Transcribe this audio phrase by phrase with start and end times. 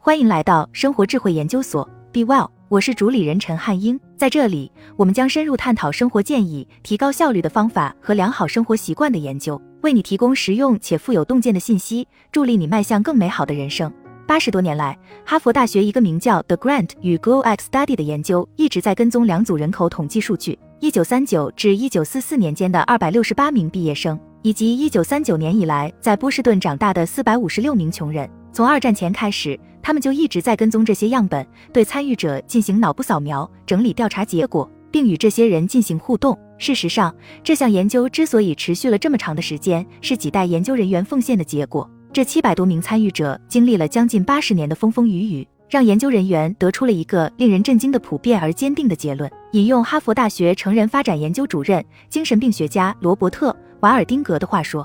[0.00, 3.98] 欢迎来到生活智慧研究所，Be Well，我是主理人陈汉英。
[4.16, 13.92] 在这里，我们将深入探讨生活建议、提高效率的方法和良好生活习惯的研究，为你提供实用且富有洞见的信息，助力你迈向更美好的人生。
[14.24, 28.30] 八十多年来，哈佛大学一个名叫 The Grant 与 Glow X Study 的研究一直在跟踪两组人口统计数据：一九三九至一九四四年间的二百六十八名毕业生，以及一九三九年以来在波士顿长大的四百五十六名穷人。
[28.58, 36.36] 从二战前开始，他们就一直在跟踪这些样本，对参与者进行脑部扫描，整理调查结果，并与这些人进行互动。
[36.58, 41.88] 事实上，这项研究之所以持续了这么长的时间，是几代研究人员奉献的结果。
[42.12, 49.30] 这七百多名参与者经历了将近八十年的风风雨雨，让研究人员得出了一个令人震惊的普遍而坚定的结论。
[49.52, 53.52] 引用哈佛大学成人发展研究主任、精神病学家罗伯特·
[53.82, 54.84] 瓦尔丁格的话说。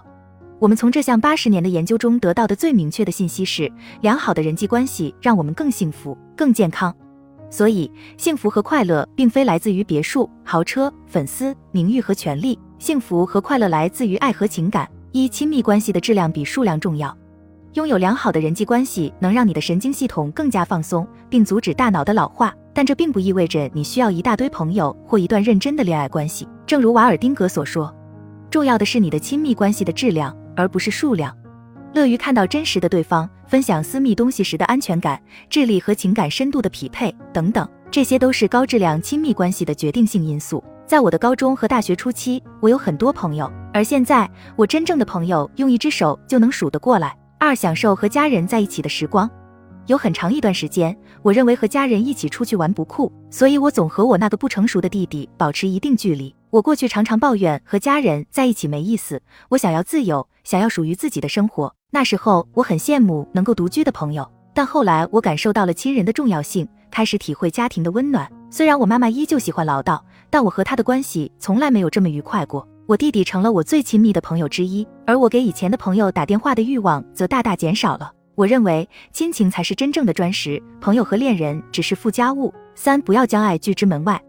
[0.64, 3.70] 我们从这项八十年的研究中得到的最明确的信息是，
[4.00, 6.96] 良好的人际关系让我们更幸福、更健康。
[7.50, 14.90] 所以，幸福和快乐并非来自于别墅、豪车、粉丝、名誉和权力，幸福和快乐来自于爱和情感。
[15.12, 17.14] 一、亲密关系的质量比数量重要。
[17.74, 26.48] 拥有良好的人际关系能让你的神经系统更加放松，并阻止大脑的老化，但这并不意味着你需要一大堆朋友或一段认真的恋爱关系。
[26.66, 27.94] 正如瓦尔丁格所说，
[28.50, 30.34] 重要的是你的亲密关系的质量。
[30.56, 31.36] 而不是数量，
[31.94, 40.64] 乐于看到真实的对方，分享私密东西时的安全感，智力和情感深度的匹配等等，这些都是高质量亲密关系的决定性因素。
[40.86, 47.16] 在我的高中和大学初期，我有很多朋友，而现在我真正的朋友用一只手就能数得过来。
[47.40, 49.30] 二、享受和家人在一起的时光。
[49.88, 56.34] 有很长一段时间，我认为和家人一起出去玩不酷，所以我总和我那个不成熟的弟弟保持一定距离。
[56.54, 61.74] 我过去常常抱怨和家人在一起没意思，我想要自由，想要属于自己的生活。
[61.90, 68.32] 那时候我很羡慕能够独居的朋友，但后来我感受到了亲人的重要性，开始体会家庭的温暖。
[68.52, 70.00] 虽然我妈妈依旧喜欢唠叨，
[70.30, 72.68] 但我和她的关系从来没有这么愉快过。
[72.86, 78.12] 我弟弟成了我最亲密的朋友之一，而我给以前的朋友打电话的欲望则大大减少了。
[78.36, 82.54] 我认为亲情才是真正的砖石，朋友和恋人只是附加物。
[82.76, 84.22] 三，不要将爱拒之门外。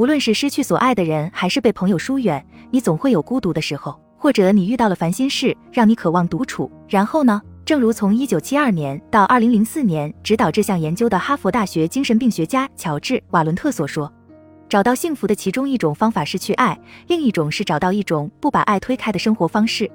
[0.00, 6.72] 无论是失去所爱的人，还是被朋友疏远，你总会有孤独的时候，或者你遇到了烦心事，让你渴望独处。
[6.88, 7.42] 然后呢？
[7.66, 14.10] 正如从一九七二年到二零零四年指导这项研究的哈佛大学精神病学家乔治·瓦伦特所说，
[14.70, 19.86] 找到幸福的其中一种方法是去爱，另一种是找到一种不把爱推开的生活方式。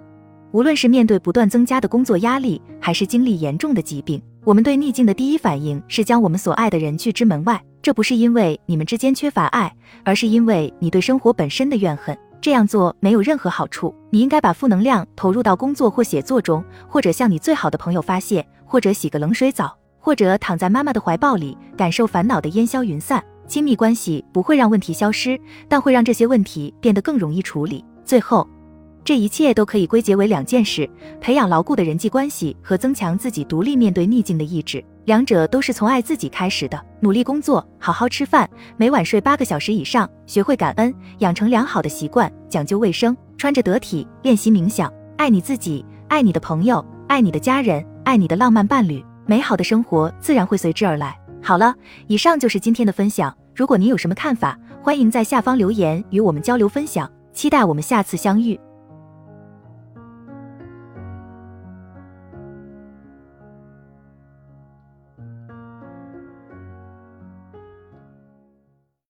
[0.51, 7.59] 无论是面对不断增加的工作压力，还是经历严重的疾病，我们对逆境的第一反应是将我们所爱的人拒之门外。
[7.85, 9.72] 这不是因为你们之间缺乏爱，
[10.03, 12.18] 而是因为你对生活本身的怨恨。
[12.41, 13.94] 这样做没有任何好处。
[14.09, 23.23] 你应该把负能量投入到工作或写作中，或者向你最好的朋友发泄，或者洗个冷水澡，或者躺在妈妈的怀抱里，感受烦恼的烟消云散。
[23.47, 27.85] 亲密关系不会让问题消失，但会让这些问题变得更容易处理。
[28.03, 28.50] 最后。
[29.03, 30.90] 这一切都可以归结为两件事：
[31.22, 34.84] 培养牢固的人际关系和增强自己独立面对逆境的意志。
[35.05, 36.83] 两者都是从爱自己开始的。
[36.99, 44.91] 努力工作，好好吃饭，每晚睡八个小时以上，学会感恩，养成良好的习惯，讲究卫生，穿着得体，练习冥想。
[45.17, 51.16] 爱你自己，爱你的朋友，爱你的家人，爱你的浪漫伴侣，美好的生活自然会随之而来。
[51.41, 51.73] 好了，
[52.07, 53.35] 以上就是今天的分享。
[53.53, 57.09] 如果您有什么看法，欢迎在下方留言与我们交流分享。
[57.31, 58.59] 期待我们下次相遇。